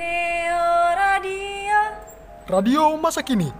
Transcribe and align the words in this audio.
Neo 0.00 0.96
Radio. 0.96 1.76
Radio 2.48 2.96
masa 2.96 3.20
kini. 3.20 3.52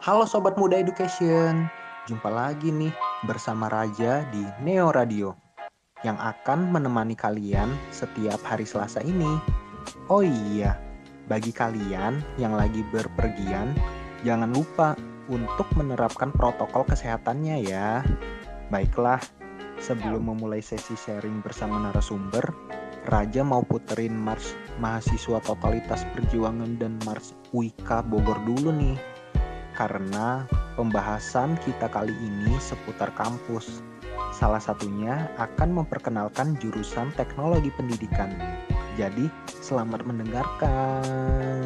Halo 0.00 0.24
Sobat 0.24 0.56
Muda 0.56 0.80
Education, 0.80 1.68
jumpa 2.08 2.32
lagi 2.32 2.72
nih 2.72 2.88
bersama 3.28 3.68
Raja 3.68 4.24
di 4.32 4.40
Neo 4.64 4.88
Radio 4.88 5.36
yang 6.00 6.16
akan 6.16 6.72
menemani 6.72 7.12
kalian 7.12 7.76
setiap 7.92 8.40
hari 8.40 8.64
Selasa 8.64 9.04
ini. 9.04 9.36
Oh 10.08 10.24
iya, 10.24 10.80
bagi 11.28 11.52
kalian 11.52 12.24
yang 12.40 12.56
lagi 12.56 12.80
berpergian, 12.88 13.76
jangan 14.24 14.48
lupa 14.48 14.96
untuk 15.28 15.68
menerapkan 15.76 16.32
protokol 16.32 16.88
kesehatannya 16.88 17.68
ya. 17.68 18.00
Baiklah, 18.72 19.20
sebelum 19.76 20.24
memulai 20.24 20.64
sesi 20.64 20.96
sharing 20.96 21.44
bersama 21.44 21.84
narasumber, 21.84 22.48
Raja 23.02 23.42
mau 23.42 23.66
puterin 23.66 24.14
Mars 24.14 24.54
Mahasiswa 24.78 25.42
Totalitas 25.42 26.06
Perjuangan 26.14 26.78
dan 26.78 27.02
Mars 27.02 27.34
Wika 27.50 27.98
Bogor 28.06 28.38
dulu 28.46 28.70
nih 28.70 28.94
karena 29.74 30.46
pembahasan 30.78 31.58
kita 31.64 31.90
kali 31.90 32.12
ini 32.12 32.54
seputar 32.62 33.10
kampus. 33.18 33.82
Salah 34.32 34.60
satunya 34.60 35.28
akan 35.36 35.82
memperkenalkan 35.82 36.56
jurusan 36.60 37.12
teknologi 37.18 37.72
pendidikan. 37.74 38.32
Jadi, 38.96 39.28
selamat 39.60 40.04
mendengarkan. 40.04 41.61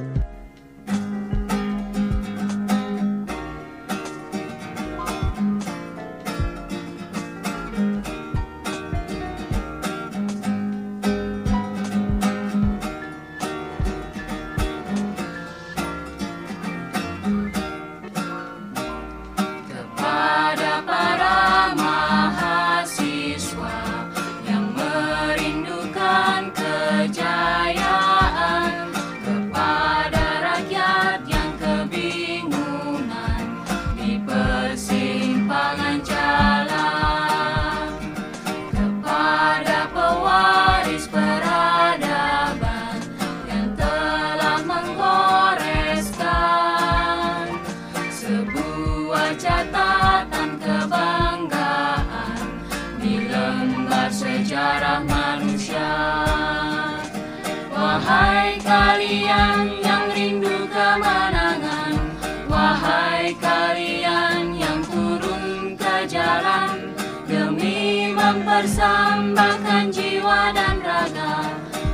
Mempersembahkan 68.26 69.94
jiwa 69.94 70.50
dan 70.50 70.82
raga 70.82 71.46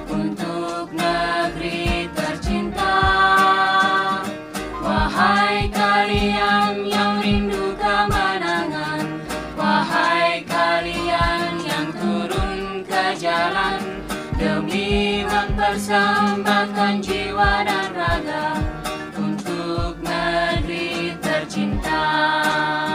untuk 0.09 0.89
negeri 0.89 2.09
tercinta. 2.17 2.97
Wahai 4.81 5.69
kalian 5.69 6.89
yang 6.89 7.21
rindu 7.21 7.77
kemenangan 7.77 9.21
Wahai 9.55 10.41
kalian 10.49 11.61
yang 11.63 11.93
turun 12.01 12.81
ke 12.83 13.13
jalan 13.21 14.01
Demi 14.41 15.23
mempersembahkan 15.29 17.05
jiwa 17.05 17.63
dan 17.63 17.89
raga 17.93 18.57
Untuk 19.21 20.01
negeri 20.01 21.13
tercinta 21.21 22.92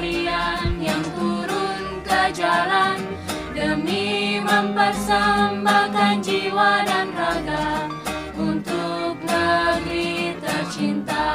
kalian 0.00 0.80
yang 0.80 1.04
turun 1.12 2.00
ke 2.00 2.32
jalan 2.32 2.96
Demi 3.52 4.40
mempersembahkan 4.40 6.24
jiwa 6.24 6.88
dan 6.88 7.12
raga 7.12 7.84
Untuk 8.32 9.20
negeri 9.20 10.40
tercinta 10.40 11.28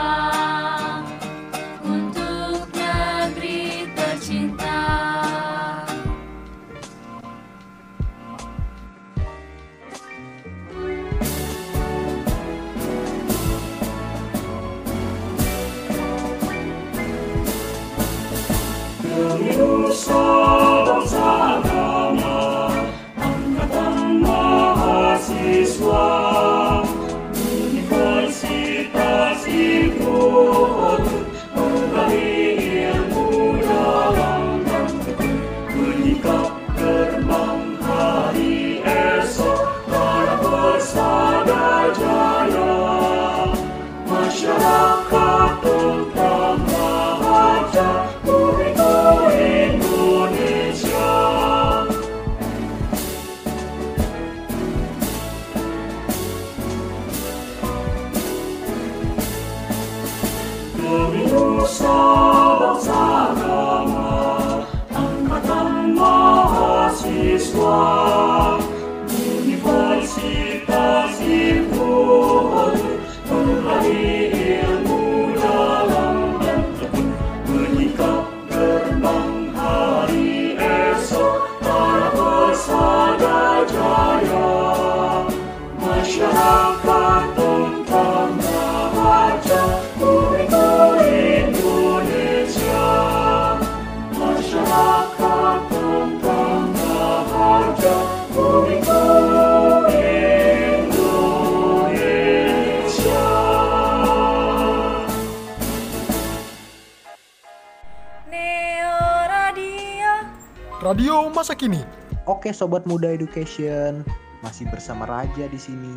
masa 111.45 111.61
kini. 111.61 111.85
Oke 112.25 112.49
sobat 112.49 112.89
muda 112.89 113.05
education, 113.05 114.01
masih 114.41 114.65
bersama 114.73 115.05
Raja 115.05 115.45
di 115.45 115.61
sini. 115.61 115.93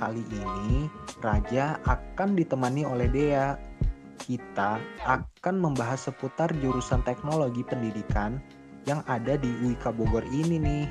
Kali 0.00 0.24
ini 0.32 0.88
Raja 1.20 1.76
akan 1.84 2.32
ditemani 2.32 2.88
oleh 2.88 3.04
Dea. 3.12 3.60
Kita 4.16 4.80
akan 5.04 5.54
membahas 5.60 6.08
seputar 6.08 6.48
jurusan 6.64 7.04
teknologi 7.04 7.60
pendidikan 7.60 8.40
yang 8.88 9.04
ada 9.04 9.36
di 9.36 9.52
UIK 9.68 9.92
Bogor 9.92 10.24
ini 10.32 10.56
nih. 10.56 10.88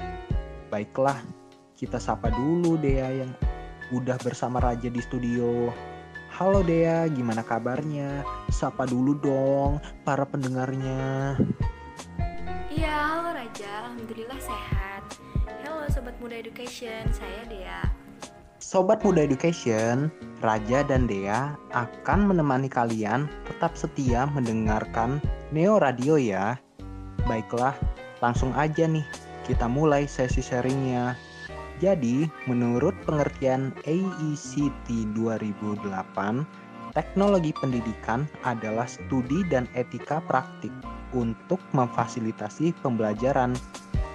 Baiklah, 0.70 1.18
kita 1.74 1.98
sapa 1.98 2.30
dulu 2.30 2.78
Dea 2.78 3.10
yang 3.10 3.34
udah 3.90 4.22
bersama 4.22 4.62
Raja 4.62 4.86
di 4.86 5.02
studio. 5.02 5.74
Halo 6.30 6.62
Dea, 6.62 7.10
gimana 7.10 7.42
kabarnya? 7.42 8.22
Sapa 8.54 8.86
dulu 8.86 9.18
dong 9.18 9.82
para 10.06 10.30
pendengarnya. 10.30 11.34
Iya, 12.76 12.92
halo 12.92 13.32
Raja. 13.32 13.88
Alhamdulillah 13.88 14.36
sehat. 14.44 15.04
Halo 15.64 15.88
Sobat 15.88 16.12
Muda 16.20 16.36
Education, 16.36 17.08
saya 17.16 17.48
Dea. 17.48 17.88
Sobat 18.60 19.00
Muda 19.00 19.24
Education, 19.24 20.12
Raja 20.44 20.84
dan 20.84 21.08
Dea 21.08 21.56
akan 21.72 22.28
menemani 22.28 22.68
kalian 22.68 23.32
tetap 23.48 23.80
setia 23.80 24.28
mendengarkan 24.28 25.24
Neo 25.56 25.80
Radio 25.80 26.20
ya. 26.20 26.60
Baiklah, 27.24 27.72
langsung 28.20 28.52
aja 28.60 28.92
nih 28.92 29.08
kita 29.48 29.72
mulai 29.72 30.04
sesi 30.04 30.44
sharingnya. 30.44 31.16
Jadi, 31.80 32.28
menurut 32.44 32.92
pengertian 33.08 33.72
AECT 33.88 35.16
2008, 35.16 36.44
teknologi 36.96 37.52
pendidikan 37.52 38.24
adalah 38.48 38.88
studi 38.88 39.44
dan 39.52 39.68
etika 39.76 40.24
praktik 40.24 40.72
untuk 41.12 41.60
memfasilitasi 41.76 42.72
pembelajaran 42.80 43.52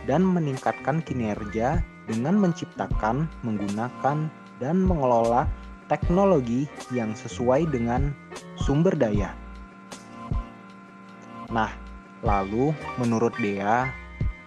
dan 0.09 0.25
meningkatkan 0.25 1.05
kinerja 1.05 1.85
dengan 2.09 2.41
menciptakan, 2.41 3.29
menggunakan, 3.45 4.33
dan 4.59 4.77
mengelola 4.81 5.45
teknologi 5.93 6.65
yang 6.91 7.13
sesuai 7.13 7.69
dengan 7.69 8.17
sumber 8.57 8.97
daya. 8.97 9.37
Nah, 11.53 11.71
lalu 12.25 12.73
menurut 12.97 13.37
Dea, 13.39 13.93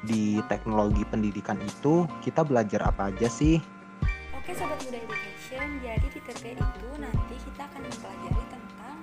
di 0.03 0.41
teknologi 0.51 1.05
pendidikan 1.07 1.61
itu 1.63 2.09
kita 2.25 2.43
belajar 2.43 2.83
apa 2.89 3.13
aja 3.13 3.29
sih? 3.29 3.61
Oke 4.35 4.51
Sobat 4.51 4.79
Muda 4.83 4.99
Education, 4.99 5.79
jadi 5.79 6.07
di 6.11 6.19
TP 6.19 6.43
itu 6.51 6.63
akan 6.63 7.12
mempelajari 7.83 8.43
tentang 8.47 8.97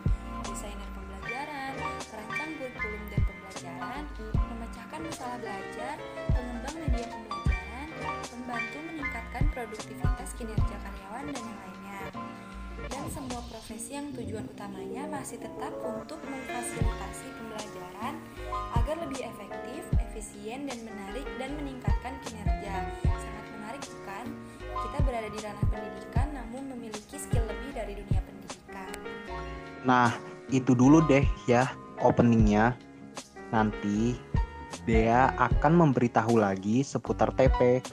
desainer 0.49 0.88
pembelajaran, 0.97 1.73
perancang 2.09 2.50
kurikulum 2.56 3.03
dan 3.12 3.23
pembelajaran, 3.29 4.03
memecahkan 4.35 5.00
masalah 5.05 5.38
belajar, 5.38 5.97
pengembang 6.32 6.77
media 6.81 7.06
pembelajaran, 7.12 7.88
membantu 8.32 8.79
meningkatkan 8.88 9.44
produktivitas 9.53 10.29
kinerja 10.41 10.77
karyawan 10.81 11.25
dan 11.29 11.37
yang 11.37 11.59
lainnya. 11.61 12.00
Dan 12.81 13.05
semua 13.12 13.44
profesi 13.44 13.93
yang 13.93 14.09
tujuan 14.17 14.49
utamanya 14.49 15.05
masih 15.12 15.37
tetap 15.37 15.77
untuk 15.85 16.17
memfasilitasi 16.25 17.29
pembelajaran 17.37 18.17
agar 18.81 18.97
lebih 19.05 19.21
efektif, 19.21 19.85
efisien, 20.00 20.65
dan 20.65 20.81
menarik 20.88 21.29
dan 21.37 21.53
meningkatkan 21.61 22.17
kinerja. 22.25 22.88
Sangat 23.05 23.47
menarik 23.53 23.82
bukan? 23.85 24.27
Kita 24.65 24.99
berada 25.05 25.29
di 25.29 25.38
ranah 25.44 25.67
pendidikan 25.69 26.29
namun 26.32 26.62
memiliki 26.73 27.21
skill 27.21 27.44
lebih 27.44 27.71
dari 27.77 27.93
dunia. 28.00 28.19
Nah, 29.85 30.12
itu 30.53 30.77
dulu 30.77 31.00
deh 31.05 31.25
ya 31.49 31.71
openingnya. 32.00 32.77
Nanti 33.53 34.17
Dea 34.87 35.31
akan 35.37 35.73
memberitahu 35.77 36.41
lagi 36.41 36.81
seputar 36.81 37.35
TP. 37.37 37.85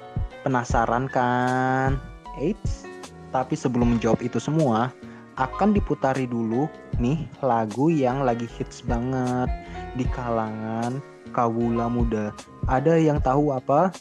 Penasaran 0.46 1.12
kan? 1.12 2.00
Eits, 2.40 2.86
tapi 3.34 3.58
sebelum 3.58 3.98
menjawab 3.98 4.22
itu 4.24 4.38
semua, 4.38 4.94
akan 5.38 5.74
diputari 5.74 6.26
dulu 6.26 6.66
nih 6.98 7.30
lagu 7.46 7.94
yang 7.94 8.26
lagi 8.26 8.50
hits 8.58 8.82
banget 8.86 9.50
di 9.94 10.06
kalangan 10.14 10.98
kawula 11.36 11.86
muda. 11.86 12.34
Ada 12.66 12.98
yang 12.98 13.22
tahu 13.22 13.54
apa? 13.54 13.94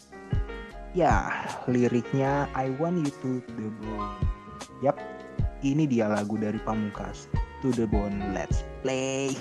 Ya, 0.97 1.29
liriknya 1.69 2.49
I 2.57 2.73
want 2.81 3.05
you 3.05 3.13
to 3.21 3.45
the 3.61 3.69
bone. 3.85 4.17
Yap, 4.81 4.97
ini 5.61 5.85
dia 5.85 6.09
lagu 6.09 6.41
dari 6.41 6.57
Pamungkas. 6.65 7.29
To 7.67 7.73
the 7.73 7.87
bone, 7.89 8.33
let's 8.33 8.63
play. 8.81 9.35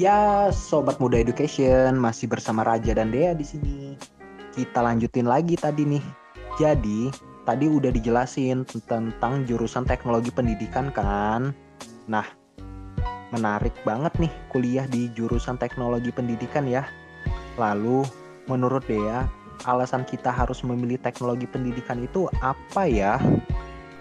Ya, 0.00 0.48
sobat 0.48 0.96
muda 0.96 1.20
education 1.20 2.00
masih 2.00 2.24
bersama 2.24 2.64
Raja 2.64 2.96
dan 2.96 3.12
Dea 3.12 3.36
di 3.36 3.44
sini. 3.44 4.00
Kita 4.56 4.80
lanjutin 4.80 5.28
lagi 5.28 5.60
tadi 5.60 5.84
nih. 5.84 6.00
Jadi, 6.56 7.12
tadi 7.44 7.68
udah 7.68 7.92
dijelasin 7.92 8.64
tentang 8.88 9.44
jurusan 9.44 9.84
teknologi 9.84 10.32
pendidikan 10.32 10.88
kan. 10.88 11.52
Nah, 12.08 12.24
menarik 13.28 13.76
banget 13.84 14.16
nih 14.16 14.32
kuliah 14.48 14.88
di 14.88 15.12
jurusan 15.12 15.60
teknologi 15.60 16.08
pendidikan 16.08 16.64
ya. 16.64 16.88
Lalu, 17.60 18.00
menurut 18.48 18.80
Dea, 18.88 19.28
alasan 19.68 20.08
kita 20.08 20.32
harus 20.32 20.64
memilih 20.64 20.96
teknologi 20.96 21.44
pendidikan 21.44 22.00
itu 22.00 22.24
apa 22.40 22.88
ya? 22.88 23.20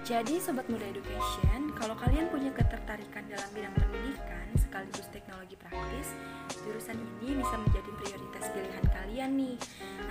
Jadi 0.07 0.39
Sobat 0.39 0.63
Muda 0.71 0.95
Education, 0.95 1.75
kalau 1.75 1.99
kalian 1.99 2.31
punya 2.31 2.55
ketertarikan 2.55 3.27
dalam 3.27 3.51
bidang 3.51 3.75
pendidikan 3.75 4.38
sekaligus 4.69 5.09
teknologi 5.09 5.57
praktis, 5.57 6.13
jurusan 6.61 6.93
ini 7.25 7.41
bisa 7.41 7.57
menjadi 7.57 7.89
prioritas 7.97 8.45
pilihan 8.53 8.85
kalian 8.93 9.31
nih. 9.33 9.57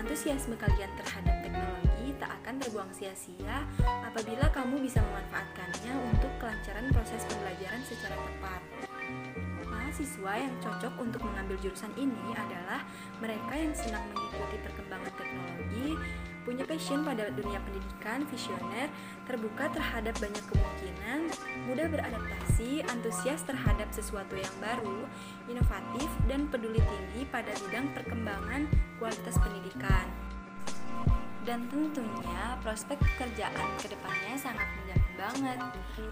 Antusiasme 0.03 0.59
kalian 0.59 0.91
terhadap 0.99 1.47
teknologi 1.47 2.07
tak 2.19 2.35
akan 2.43 2.59
terbuang 2.59 2.91
sia-sia 2.91 3.63
apabila 4.03 4.51
kamu 4.51 4.83
bisa 4.83 4.99
memanfaatkannya 4.99 5.95
untuk 6.11 6.33
kelancaran 6.43 6.91
proses 6.91 7.23
pembelajaran 7.31 7.83
secara 7.87 8.19
tepat. 8.19 8.61
Mahasiswa 9.63 10.33
yang 10.35 10.55
cocok 10.59 10.95
untuk 10.99 11.23
mengambil 11.23 11.55
jurusan 11.63 11.95
ini 11.95 12.35
adalah 12.35 12.83
mereka 13.23 13.55
yang 13.55 13.71
senang 13.79 14.03
mengikuti 14.11 14.59
perkembangan 14.67 15.15
teknologi, 15.15 15.95
punya 16.49 16.65
passion 16.65 17.05
pada 17.05 17.29
dunia 17.29 17.61
pendidikan, 17.61 18.25
visioner, 18.33 18.89
terbuka 19.29 19.69
terhadap 19.69 20.17
banyak 20.17 20.41
kemungkinan, 20.49 21.29
mudah 21.69 21.93
beradaptasi, 21.93 22.81
antusias 22.89 23.45
terhadap 23.45 23.85
sesuatu 23.93 24.33
yang 24.33 24.55
baru, 24.57 25.05
inovatif, 25.45 26.09
dan 26.25 26.49
peduli 26.49 26.81
tinggi 26.81 27.29
pada 27.29 27.53
bidang 27.69 27.93
perkembangan 27.93 28.65
kualitas 28.97 29.37
pendidikan. 29.37 30.09
Dan 31.45 31.69
tentunya 31.69 32.57
prospek 32.65 32.97
pekerjaan 32.97 33.69
ke 33.77 33.93
depannya 33.93 34.33
sangat 34.41 34.65
menjamin 34.81 35.15
banget. 35.21 35.59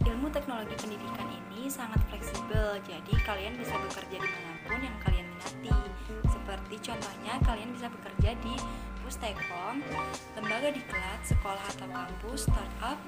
Ilmu 0.04 0.28
teknologi 0.36 0.76
pendidikan 0.76 1.32
ini 1.32 1.72
sangat 1.72 2.04
fleksibel, 2.12 2.76
jadi 2.84 3.12
kalian 3.24 3.56
bisa 3.56 3.72
bekerja 3.88 4.20
di 4.20 4.28
mana 4.28 4.52
pun 4.68 4.80
yang 4.84 4.96
kalian 5.00 5.32
minati. 5.32 5.72
Seperti 6.28 6.74
contohnya 6.92 7.40
kalian 7.40 7.72
bisa 7.72 7.88
bekerja 7.88 8.36
di 8.44 8.54
kampus 9.06 9.22
Tekkom, 9.22 9.76
lembaga 10.34 10.74
diklat, 10.74 11.20
sekolah 11.22 11.62
atau 11.78 11.86
kampus, 11.94 12.50
startup 12.50 12.98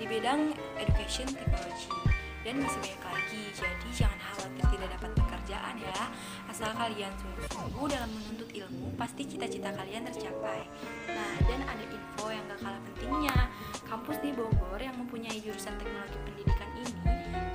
di 0.00 0.08
bidang 0.08 0.56
education 0.80 1.28
technology 1.28 1.92
dan 2.40 2.56
masih 2.56 2.80
banyak 2.80 3.02
lagi. 3.04 3.42
Jadi 3.52 3.88
jangan 3.92 4.16
khawatir 4.16 4.64
tidak 4.72 4.88
dapat 4.96 5.10
pekerjaan 5.12 5.76
ya. 5.76 6.08
Asal 6.48 6.72
kalian 6.72 7.12
sungguh-sungguh 7.20 7.84
dalam 7.84 8.08
menuntut 8.16 8.48
ilmu, 8.48 8.96
pasti 8.96 9.28
cita-cita 9.28 9.76
kalian 9.76 10.08
tercapai. 10.08 10.64
Nah, 11.12 11.36
dan 11.44 11.60
ada 11.68 11.84
info 11.84 12.32
yang 12.32 12.48
gak 12.48 12.60
kalah 12.64 12.80
pentingnya. 12.88 13.36
Kampus 13.84 14.24
di 14.24 14.32
Bogor 14.32 14.80
yang 14.80 14.96
mempunyai 14.96 15.36
jurusan 15.36 15.76
teknologi 15.76 16.16
pendidikan 16.24 16.70
ini 16.80 16.96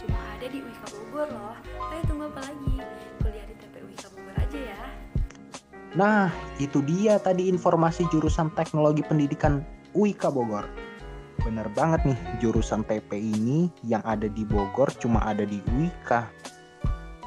cuma 0.06 0.22
ada 0.38 0.46
di 0.46 0.62
UIK 0.62 0.84
Bogor 0.94 1.34
loh. 1.34 1.58
Ayo 1.90 2.02
tunggu 2.06 2.30
apa 2.30 2.46
lagi? 2.46 2.78
Nah, 5.98 6.30
itu 6.62 6.86
dia 6.86 7.18
tadi 7.18 7.50
informasi 7.50 8.06
jurusan 8.14 8.54
teknologi 8.54 9.02
pendidikan 9.02 9.66
UIK 9.98 10.30
Bogor. 10.30 10.70
Bener 11.42 11.66
banget 11.74 12.14
nih, 12.14 12.20
jurusan 12.38 12.86
TP 12.86 13.18
ini 13.18 13.74
yang 13.82 14.06
ada 14.06 14.30
di 14.30 14.46
Bogor 14.46 14.94
cuma 15.02 15.26
ada 15.26 15.42
di 15.42 15.58
UIK. 15.74 16.22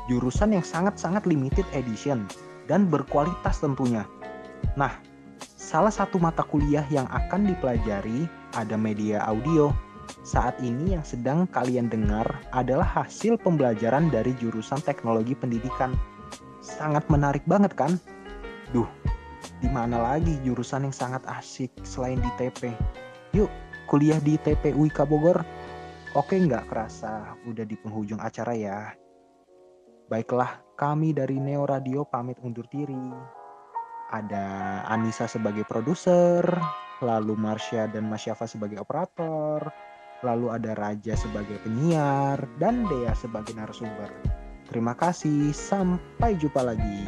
Jurusan 0.07 0.55
yang 0.55 0.63
sangat-sangat 0.63 1.27
limited 1.27 1.67
edition 1.75 2.31
dan 2.71 2.87
berkualitas 2.87 3.59
tentunya. 3.59 4.07
Nah, 4.79 4.95
salah 5.43 5.91
satu 5.91 6.23
mata 6.23 6.47
kuliah 6.47 6.87
yang 6.95 7.11
akan 7.11 7.51
dipelajari 7.51 8.31
ada 8.55 8.79
media 8.79 9.19
audio. 9.27 9.75
Saat 10.23 10.63
ini 10.63 10.95
yang 10.95 11.03
sedang 11.03 11.51
kalian 11.51 11.91
dengar 11.91 12.39
adalah 12.55 12.87
hasil 13.03 13.35
pembelajaran 13.43 14.15
dari 14.15 14.31
jurusan 14.39 14.79
teknologi 14.87 15.35
pendidikan. 15.35 15.91
Sangat 16.63 17.03
menarik 17.11 17.43
banget 17.51 17.75
kan? 17.75 17.99
Duh, 18.71 18.87
di 19.59 19.67
mana 19.67 19.99
lagi 19.99 20.39
jurusan 20.47 20.87
yang 20.87 20.95
sangat 20.95 21.27
asik 21.27 21.75
selain 21.83 22.23
di 22.23 22.31
TP? 22.39 22.71
Yuk, 23.35 23.51
kuliah 23.91 24.23
di 24.23 24.39
TP 24.39 24.71
UIK 24.71 25.03
Bogor. 25.11 25.43
Oke 26.15 26.39
nggak 26.39 26.71
kerasa 26.71 27.35
udah 27.51 27.67
di 27.67 27.75
penghujung 27.75 28.23
acara 28.23 28.55
ya. 28.55 28.95
Baiklah, 30.07 30.63
kami 30.79 31.11
dari 31.11 31.39
Neo 31.43 31.67
Radio 31.67 32.07
pamit 32.07 32.39
undur 32.43 32.67
diri. 32.71 33.11
Ada 34.11 34.83
Anissa 34.91 35.27
sebagai 35.27 35.63
produser, 35.67 36.43
lalu 37.03 37.35
Marsha 37.39 37.87
dan 37.91 38.11
Masyafa 38.11 38.47
sebagai 38.47 38.83
operator, 38.83 39.71
lalu 40.27 40.51
ada 40.51 40.75
Raja 40.75 41.15
sebagai 41.15 41.63
penyiar, 41.63 42.43
dan 42.59 42.87
Dea 42.91 43.15
sebagai 43.15 43.55
narasumber. 43.55 44.11
Terima 44.67 44.99
kasih, 44.99 45.55
sampai 45.55 46.35
jumpa 46.39 46.63
lagi. 46.63 47.07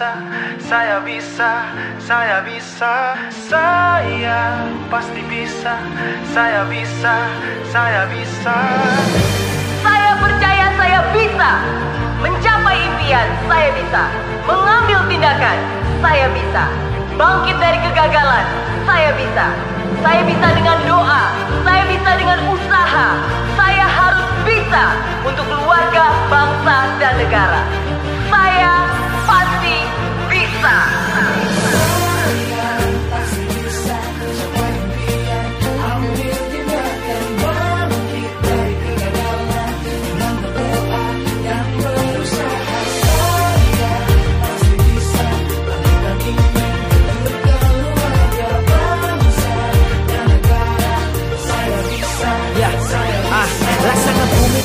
Bisa, 0.00 0.16
saya 0.64 0.96
bisa, 1.04 1.52
saya 2.00 2.40
bisa, 2.40 3.20
saya 3.28 4.64
pasti 4.88 5.20
bisa, 5.28 5.76
saya 6.32 6.64
bisa, 6.72 7.28
saya 7.68 8.08
bisa. 8.08 8.56
Saya 9.84 10.16
percaya 10.16 10.72
saya 10.80 11.04
bisa 11.12 11.52
mencapai 12.24 12.80
impian. 12.80 13.28
Saya 13.44 13.68
bisa 13.76 14.02
mengambil 14.48 15.04
tindakan. 15.04 15.58
Saya 16.00 16.32
bisa 16.32 16.64
bangkit 17.20 17.60
dari 17.60 17.78
kegagalan. 17.84 18.46
Saya 18.88 19.12
bisa. 19.20 19.52
Saya 20.00 20.24
bisa 20.24 20.48
dengan 20.56 20.80
doa. 20.88 21.28
Saya 21.60 21.84
bisa 21.84 22.10
dengan 22.16 22.40
usaha. 22.48 23.08
Saya 23.52 23.84
harus 23.84 24.28
bisa 24.48 24.96
untuk 25.28 25.44
keluarga, 25.44 26.08
bangsa, 26.32 26.88
dan 26.96 27.20
negara. 27.20 27.60
Saya 28.32 28.69
bisa. 30.60 31.49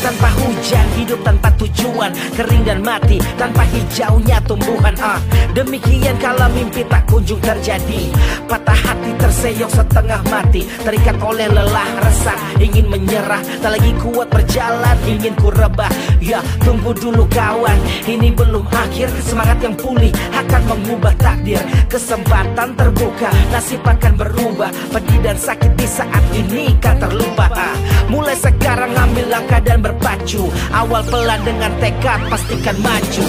Tanpa 0.05 0.29
hujan, 0.37 0.85
hidup 0.93 1.17
tanpa 1.25 1.49
tujuan, 1.57 2.13
kering 2.37 2.61
dan 2.61 2.85
mati 2.85 3.17
tanpa 3.41 3.65
hijaunya 3.65 4.37
tumbuhan. 4.45 4.93
Ah, 5.01 5.17
demikian 5.57 6.13
kalau 6.21 6.45
mimpi 6.53 6.85
tak 6.85 7.09
kunjung 7.09 7.41
terjadi, 7.41 8.13
patah 8.45 8.77
hati 8.77 9.11
terseok 9.17 9.71
setengah 9.73 10.21
mati, 10.29 10.69
terikat 10.85 11.17
oleh 11.25 11.49
lelah 11.49 11.89
resah, 12.05 12.37
ingin 12.61 12.85
menyerah, 12.85 13.41
tak 13.65 13.81
lagi 13.81 13.97
kuat 13.97 14.29
berjalan, 14.29 14.93
ingin 15.09 15.33
ku 15.41 15.49
rebah. 15.49 15.89
Ya, 16.21 16.37
tunggu 16.61 16.93
dulu 16.93 17.25
kawan, 17.33 17.77
ini 18.05 18.29
belum 18.29 18.69
akhir, 18.69 19.09
semangat 19.25 19.57
yang 19.65 19.73
pulih 19.73 20.13
akan 20.37 20.61
mengubah 20.69 21.17
takdir, 21.17 21.61
kesempatan 21.89 22.77
terbuka, 22.77 23.33
nasib 23.49 23.81
akan 23.81 24.13
berubah, 24.13 24.69
pedih 24.93 25.17
dan 25.25 25.37
sakit 25.41 25.73
di 25.73 25.87
saat 25.89 26.21
ini 26.29 26.77
kan 26.77 27.01
terlupa. 27.01 27.49
Ah, 27.57 27.73
mulai 28.05 28.37
sekarang 28.37 28.93
ambil 28.93 29.25
langkah 29.33 29.61
dan 29.65 29.81
berpacu, 29.95 30.51
awal 30.75 31.03
pelan 31.08 31.39
dengan 31.47 31.71
tekad 31.79 32.19
pastikan 32.27 32.75
maju. 32.84 33.25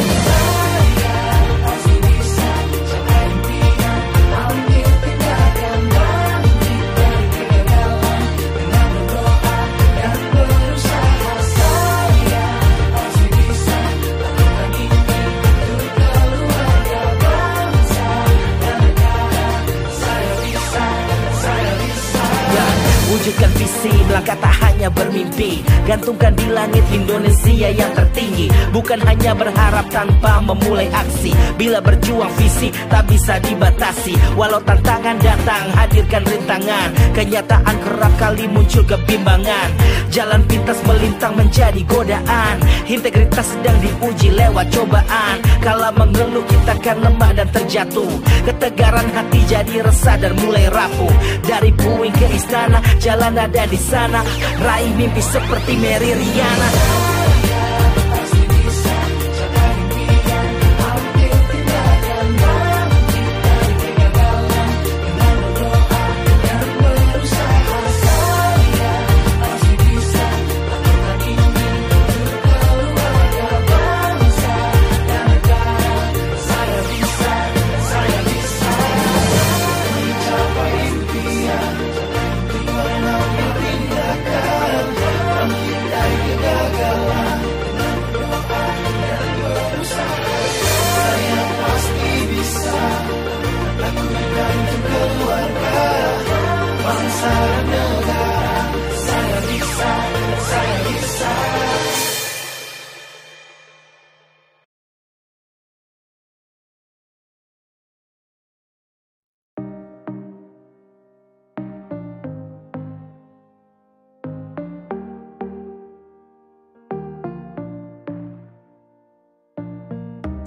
Ya, 22.57 22.67
wujudkan 23.13 23.51
visi 23.61 23.93
melangkah 24.09 24.39
tak 24.41 24.55
hanya 24.65 24.89
bermimpi 24.91 25.06
mimpi. 25.27 25.59
Gantungkan 25.87 26.35
di 26.39 26.47
langit 26.51 26.83
Indonesia 26.95 27.71
yang 27.71 27.91
tertinggi. 27.95 28.47
Bukan 28.71 29.03
hanya 29.03 29.35
berharap 29.35 29.87
tanpa 29.91 30.39
memulai 30.43 30.87
aksi. 30.95 31.35
Bila 31.59 31.83
berjuang 31.83 32.31
visi 32.39 32.71
tak 32.87 33.11
bisa 33.11 33.43
dibatasi. 33.43 34.15
Walau 34.39 34.63
tantangan 34.63 35.19
datang 35.19 35.65
hadirkan 35.75 36.23
rintangan. 36.27 36.89
Kenyataan 37.15 37.77
kerap 37.83 38.13
kali 38.19 38.47
muncul 38.51 38.83
kebimbangan. 38.87 39.69
Jalan 40.15 40.43
pintas 40.47 40.79
melintang 40.87 41.35
menjadi 41.35 41.83
godaan. 41.87 42.57
Integritas 42.87 43.47
sedang 43.51 43.79
diuji 43.83 44.31
lewat 44.31 44.71
cobaan. 44.71 45.37
Kala 45.63 45.91
mengeluh 45.95 46.47
kita 46.47 46.75
kan 46.83 47.03
lemah 47.03 47.33
dan 47.35 47.49
terjatuh. 47.51 48.11
Ketegaran 48.47 49.11
hati 49.15 49.43
jadi 49.47 49.83
resah 49.83 50.19
dan 50.19 50.35
mulai 50.39 50.67
rapuh. 50.71 51.15
Dari 51.47 51.71
puing 51.75 52.15
ke 52.15 52.27
istana 52.35 52.79
jalan 52.99 53.39
ada 53.39 53.65
di 53.71 53.79
sana. 53.79 54.23
Raih 54.63 54.93
mimpi 54.99 55.16
seperti 55.21 55.77
Mary 55.77 56.13
Riana 56.13 57.16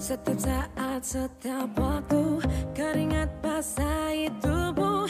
Setiap 0.09 0.41
saat, 0.41 1.01
setiap 1.05 1.69
waktu 1.77 2.41
Keringat 2.73 3.29
basahi 3.45 4.25
tubuh 4.41 5.05